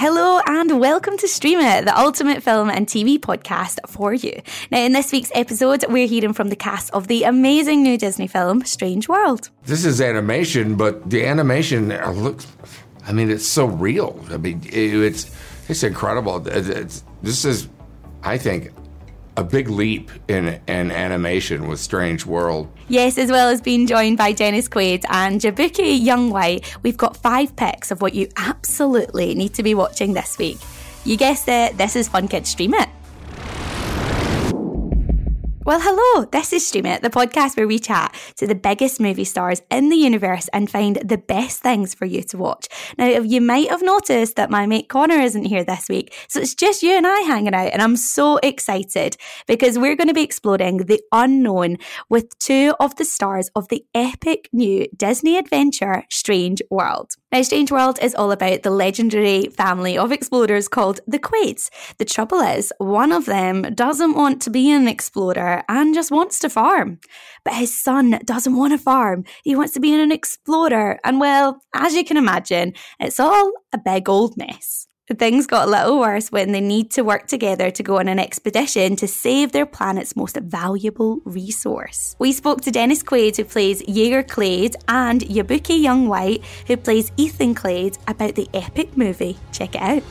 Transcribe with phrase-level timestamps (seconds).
[0.00, 4.42] Hello and welcome to Stream It, the ultimate film and TV podcast for you.
[4.70, 8.28] Now, in this week's episode, we're hearing from the cast of the amazing new Disney
[8.28, 9.50] film, Strange World.
[9.64, 12.46] This is animation, but the animation uh, looks,
[13.08, 14.24] I mean, it's so real.
[14.30, 15.36] I mean, it's,
[15.68, 16.46] it's incredible.
[16.46, 17.68] It's, this is,
[18.22, 18.70] I think,
[19.38, 22.68] a big leap in, in animation with Strange World.
[22.88, 27.54] Yes, as well as being joined by Dennis Quaid and Jaboukie Young-White, we've got five
[27.54, 30.58] picks of what you absolutely need to be watching this week.
[31.04, 32.88] You guessed it, this is Fun Kids Stream It.
[35.68, 39.24] Well, hello, this is Stream It, the podcast where we chat to the biggest movie
[39.24, 42.68] stars in the universe and find the best things for you to watch.
[42.96, 46.54] Now, you might have noticed that my mate Connor isn't here this week, so it's
[46.54, 50.22] just you and I hanging out, and I'm so excited because we're going to be
[50.22, 51.76] exploring the unknown
[52.08, 57.10] with two of the stars of the epic new Disney adventure Strange World.
[57.30, 61.68] Now, Strange World is all about the legendary family of explorers called the Clades.
[61.98, 66.38] The trouble is, one of them doesn't want to be an explorer and just wants
[66.38, 67.00] to farm.
[67.44, 69.24] But his son doesn't want to farm.
[69.44, 70.98] He wants to be an explorer.
[71.04, 74.87] And well, as you can imagine, it's all a big old mess.
[75.16, 78.18] Things got a little worse when they need to work together to go on an
[78.18, 82.14] expedition to save their planet's most valuable resource.
[82.18, 87.54] We spoke to Dennis Quaid, who plays Jaeger Clade, and Jaboukie Young-White, who plays Ethan
[87.54, 89.38] Clade, about the epic movie.
[89.50, 90.02] Check it out.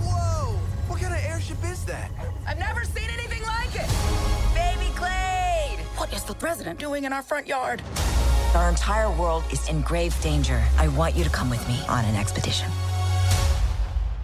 [0.00, 0.56] Whoa!
[0.88, 2.10] What kind of airship is that?
[2.46, 3.90] I've never seen anything like it!
[4.54, 5.80] Baby Clade!
[5.98, 7.82] What is the president doing in our front yard?
[8.52, 10.60] Our entire world is in grave danger.
[10.76, 12.68] I want you to come with me on an expedition.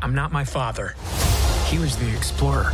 [0.02, 0.96] I'm not my father.
[1.66, 2.72] He was the explorer.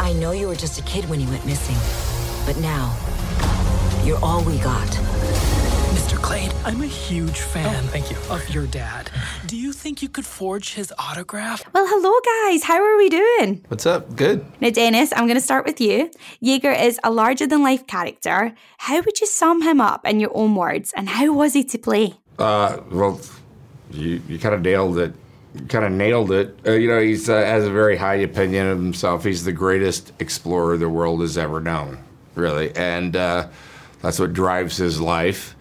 [0.00, 1.76] I know you were just a kid when you went missing,
[2.46, 2.96] but now
[4.02, 5.11] you're all we got.
[5.92, 6.16] Mr.
[6.20, 8.16] Clade, I'm a huge fan Oh, thank you.
[8.30, 9.10] of your dad.
[9.46, 11.62] Do you think you could forge his autograph?
[11.74, 12.12] Well, hello,
[12.50, 12.62] guys.
[12.64, 13.64] How are we doing?
[13.68, 14.16] What's up?
[14.16, 14.44] Good.
[14.60, 16.10] Now, Dennis, I'm going to start with you.
[16.40, 18.54] Jaeger is a larger than life character.
[18.78, 21.78] How would you sum him up in your own words, and how was he to
[21.78, 22.14] play?
[22.38, 23.20] Uh, well,
[23.90, 25.14] you, you kind of nailed it.
[25.68, 26.58] Kind of nailed it.
[26.66, 29.24] Uh, you know, he uh, has a very high opinion of himself.
[29.24, 32.02] He's the greatest explorer the world has ever known,
[32.34, 33.48] really, and uh,
[34.00, 35.54] that's what drives his life.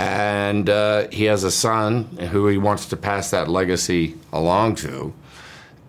[0.00, 5.12] And uh, he has a son who he wants to pass that legacy along to,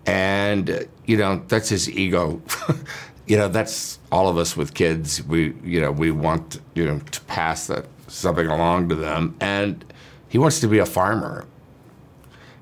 [0.04, 2.42] and uh, you know that's his ego.
[3.26, 5.22] you know, that's all of us with kids.
[5.22, 9.84] We, you know, we want you know to pass that something along to them, and
[10.28, 11.46] he wants to be a farmer.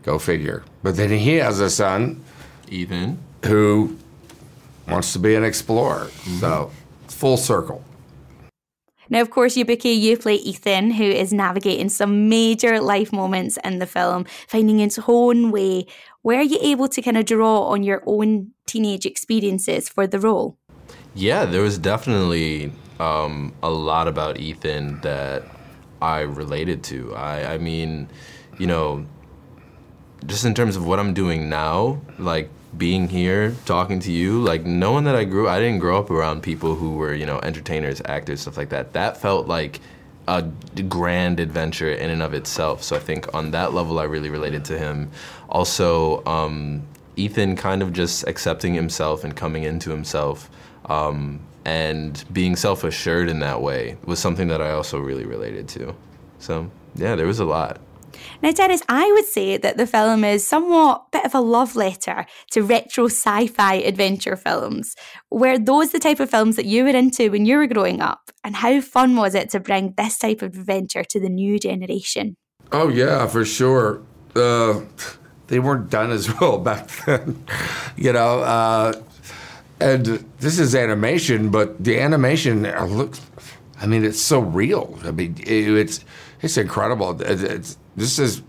[0.03, 0.63] Go figure.
[0.83, 2.25] But then he has a son
[2.69, 3.19] Ethan.
[3.45, 3.99] who
[4.89, 6.09] wants to be an explorer.
[6.39, 6.71] So
[7.09, 7.85] full circle.
[9.11, 13.81] Now, of course, Jaboukie, you play Ethan, who is navigating some major life moments in
[13.81, 15.87] the film, finding his own way.
[16.23, 20.57] Were you able to kind of draw on your own teenage experiences for the role?
[21.15, 25.43] Yeah, there was definitely um, a lot about Ethan that
[26.01, 27.15] I related to.
[27.17, 28.09] I, I mean,
[28.59, 29.07] you know,
[30.27, 34.65] just in terms of what I'm doing now, like being here, talking to you, like
[34.65, 38.01] knowing that I grew, I didn't grow up around people who were, you know, entertainers,
[38.05, 38.93] actors, stuff like that.
[38.93, 39.81] That felt like
[40.29, 40.43] a
[40.89, 42.83] grand adventure in and of itself.
[42.83, 45.11] So I think on that level, I really related to him.
[45.49, 46.83] Also, um,
[47.17, 50.49] Ethan kind of just accepting himself and coming into himself.
[50.87, 55.69] Um, and being self assured in that way was something that I also really related
[55.71, 55.95] to.
[56.39, 57.81] So, yeah, there was a lot.
[58.43, 62.27] Now, Dennis, I would say that the film is somewhat bit of a love letter
[62.53, 64.95] to retro sci-fi adventure films.
[65.31, 68.31] Were those the type of films that you were into when you were growing up?
[68.45, 72.37] And how fun was it to bring this type of adventure to the new generation?
[72.73, 74.03] Oh yeah, for sure.
[74.35, 74.81] Uh,
[75.49, 77.45] they weren't done as well back then,
[77.97, 78.41] you know.
[78.41, 78.93] Uh,
[79.81, 80.05] and
[80.39, 83.21] this is animation, but the animation uh, looks.
[83.81, 84.99] I mean, it's so real.
[85.05, 86.05] I mean, it's
[86.43, 87.21] it's incredible.
[87.21, 88.43] It's, this is,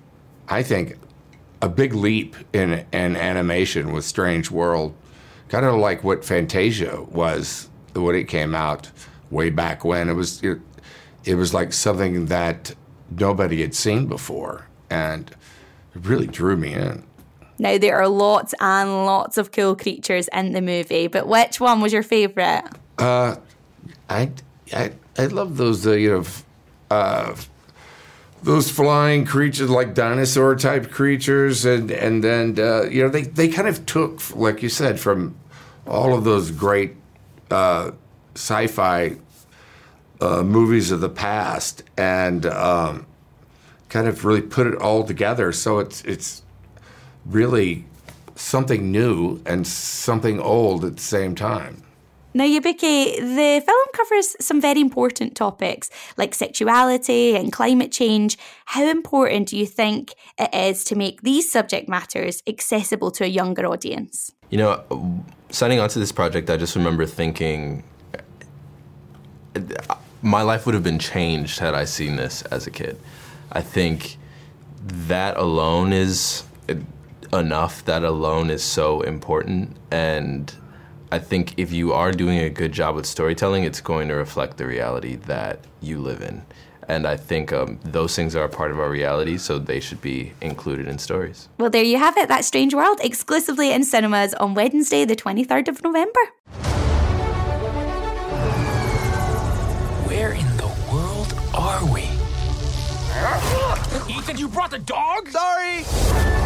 [0.48, 0.98] I think,
[1.62, 4.96] a big leap in in animation with Strange World,
[5.50, 8.90] kind of like what Fantasia was when it came out
[9.30, 10.10] way back when.
[10.10, 10.60] It was it,
[11.26, 12.74] it was like something that
[13.10, 15.30] nobody had seen before, and
[15.96, 17.04] it really drew me in.
[17.60, 21.80] Now, there are lots and lots of cool creatures in the movie, but which one
[21.80, 22.64] was your favourite?
[22.98, 23.36] Uh,
[24.10, 24.32] I
[24.74, 26.26] I I love those uh, you know
[26.90, 27.36] uh,
[28.44, 33.48] those flying creatures like dinosaur type creatures and and then uh, you know they they
[33.48, 35.36] kind of took like you said from
[35.86, 36.96] all of those great
[37.50, 37.92] uh,
[38.36, 39.18] sci-fi
[40.22, 43.06] uh, movies of the past and um,
[43.90, 45.52] kind of really put it all together.
[45.52, 46.44] So it's it's
[47.26, 47.86] really
[48.36, 51.84] something new and something old at the same time.
[52.34, 58.38] Now, Jaboukie, the film covers some very important topics like sexuality and climate change.
[58.66, 63.28] How important do you think it is to make these subject matters accessible to a
[63.28, 64.32] younger audience?
[64.50, 67.84] You know, signing on to this project, I just remember thinking
[70.22, 72.98] my life would have been changed had I seen this as a kid.
[73.52, 74.18] I think
[74.86, 76.44] that alone is
[77.34, 77.84] enough.
[77.86, 79.76] That alone is so important.
[79.92, 80.54] And
[81.14, 84.56] I think if you are doing a good job with storytelling, it's going to reflect
[84.56, 86.42] the reality that you live in.
[86.88, 90.02] And I think um, those things are a part of our reality, so they should
[90.02, 91.50] be included in stories.
[91.58, 92.30] Well, there you have it.
[92.30, 96.20] That Strange World exclusively in cinemas on Wednesday, the 23rd of November.
[100.08, 102.04] Where in the world are we?
[104.10, 105.28] Ethan, you brought the dog?
[105.28, 106.41] Sorry!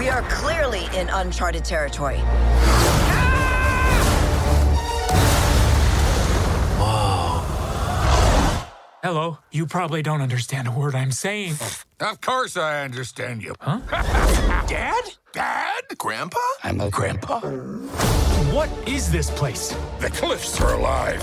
[0.00, 2.16] We are clearly in uncharted territory.
[9.02, 9.36] Hello.
[9.52, 11.56] You probably don't understand a word I'm saying.
[12.00, 13.54] Of course I understand you.
[13.60, 13.80] Huh?
[14.66, 15.04] Dad?
[15.34, 15.82] Dad?
[15.98, 16.38] Grandpa?
[16.64, 17.40] I'm a grandpa.
[18.52, 19.76] What is this place?
[19.98, 21.22] The cliffs are alive,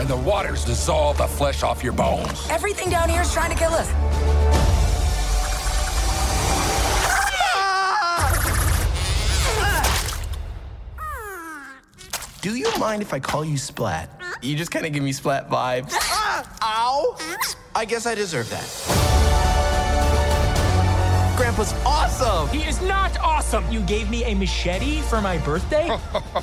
[0.00, 2.48] and the waters dissolve the flesh off your bones.
[2.48, 4.15] Everything down here is trying to kill us.
[12.46, 14.08] Do you mind if I call you Splat?
[14.40, 15.92] You just kind of give me splat vibes.
[16.28, 17.16] Uh, ow!
[17.74, 18.66] I guess I deserve that.
[21.36, 22.48] Grandpa's awesome!
[22.56, 23.64] He is not awesome.
[23.72, 25.88] You gave me a machete for my birthday?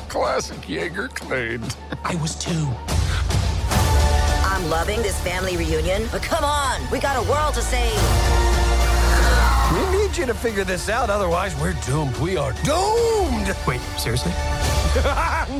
[0.09, 1.61] Classic Jaeger Clade.
[2.03, 2.67] I was two.
[4.45, 7.93] I'm loving this family reunion, but come on, we got a world to save.
[9.73, 12.17] We need you to figure this out, otherwise we're doomed.
[12.17, 13.55] We are doomed!
[13.65, 14.33] Wait, seriously?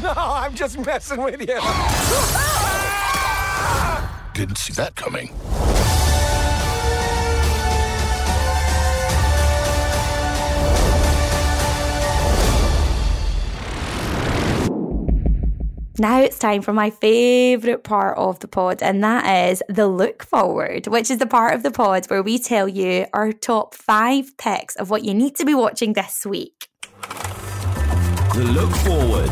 [0.03, 1.47] no, I'm just messing with you.
[4.35, 5.29] Didn't see that coming.
[15.97, 20.23] Now it's time for my favourite part of the pod, and that is the look
[20.23, 24.37] forward, which is the part of the pod where we tell you our top five
[24.37, 26.62] picks of what you need to be watching this week.
[28.33, 29.29] The look forward.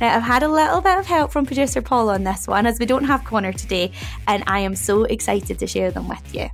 [0.00, 2.78] Now, I've had a little bit of help from producer Paul on this one as
[2.78, 3.92] we don't have Connor today,
[4.26, 6.48] and I am so excited to share them with you.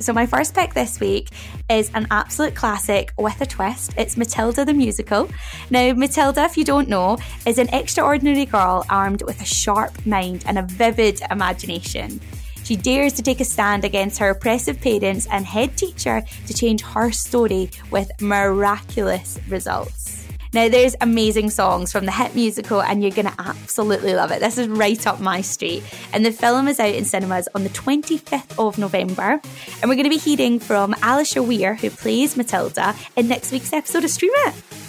[0.00, 1.30] So, my first pick this week
[1.70, 3.94] is an absolute classic with a twist.
[3.96, 5.30] It's Matilda the musical.
[5.70, 7.16] Now, Matilda, if you don't know,
[7.46, 12.20] is an extraordinary girl armed with a sharp mind and a vivid imagination.
[12.70, 16.82] She dares to take a stand against her oppressive parents and head teacher to change
[16.82, 20.24] her story with miraculous results.
[20.52, 24.38] Now, there's amazing songs from the hit musical, and you're going to absolutely love it.
[24.38, 25.82] This is right up my street.
[26.12, 29.40] And the film is out in cinemas on the 25th of November.
[29.82, 33.72] And we're going to be hearing from Alicia Weir, who plays Matilda, in next week's
[33.72, 34.79] episode of Stream It.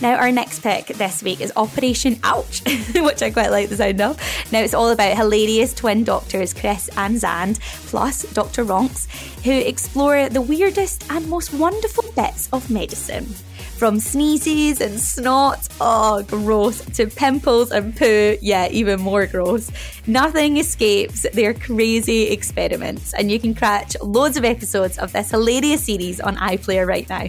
[0.00, 2.62] Now, our next pick this week is Operation Ouch,
[2.94, 4.18] which I quite like the sound of.
[4.50, 8.64] Now, it's all about hilarious twin doctors, Chris and Xand, plus Dr.
[8.64, 9.06] Ronx,
[9.44, 13.26] who explore the weirdest and most wonderful bits of medicine.
[13.76, 19.70] From sneezes and snot, oh, gross, to pimples and poo, yeah, even more gross.
[20.06, 25.84] Nothing escapes their crazy experiments, and you can catch loads of episodes of this hilarious
[25.84, 27.28] series on iPlayer right now.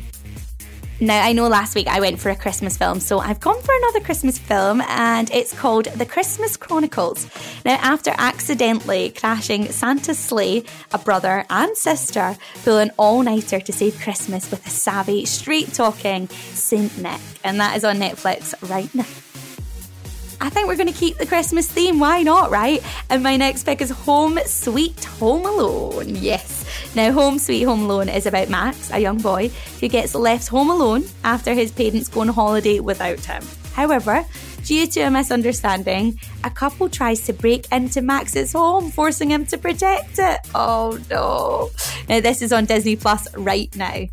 [1.02, 3.74] Now, I know last week I went for a Christmas film, so I've gone for
[3.76, 7.26] another Christmas film, and it's called The Christmas Chronicles.
[7.66, 13.74] Now, after accidentally crashing Santa's sleigh, a brother and sister pull an all nighter to
[13.74, 18.94] save Christmas with a savvy, straight talking Saint Nick, and that is on Netflix right
[18.94, 19.08] now.
[20.40, 21.98] I think we're going to keep the Christmas theme.
[21.98, 22.84] Why not, right?
[23.10, 26.16] And my next pick is Home Sweet Home Alone.
[26.16, 26.61] Yes.
[26.94, 30.70] Now, Home Sweet Home Alone is about Max, a young boy who gets left home
[30.70, 33.44] alone after his parents go on holiday without him.
[33.74, 34.26] However,
[34.66, 39.58] due to a misunderstanding, a couple tries to break into Max's home, forcing him to
[39.58, 40.40] protect it.
[40.54, 41.70] Oh no.
[42.10, 44.08] Now, this is on Disney Plus right now.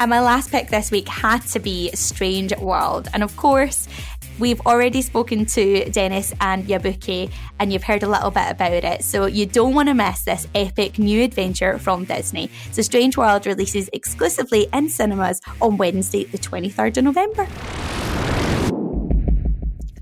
[0.00, 3.08] And my last pick this week had to be Strange World.
[3.12, 3.88] And of course,
[4.38, 9.02] We've already spoken to Dennis and Jaboukie, and you've heard a little bit about it,
[9.02, 12.48] so you don't want to miss this epic new adventure from Disney.
[12.70, 17.87] So, Strange World releases exclusively in cinemas on Wednesday, the 23rd of November.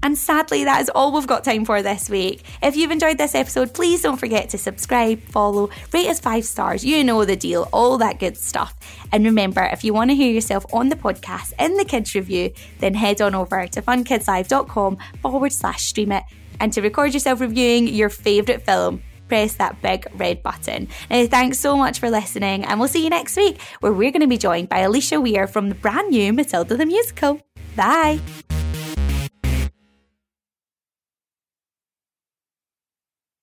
[0.07, 2.45] And sadly, that is all we've got time for this week.
[2.63, 6.85] If you've enjoyed this episode, please don't forget to subscribe, follow, rate us five stars.
[6.85, 8.77] You know the deal, all that good stuff.
[9.11, 12.53] And remember, if you want to hear yourself on the podcast in the kids review,
[12.79, 16.23] then head on over to funkidslive.com forward slash stream it.
[16.61, 20.87] And to record yourself reviewing your favourite film, press that big red button.
[21.11, 24.21] Now, thanks so much for listening, and we'll see you next week where we're going
[24.21, 27.41] to be joined by Alicia Weir from the brand new Matilda the Musical.
[27.75, 28.21] Bye.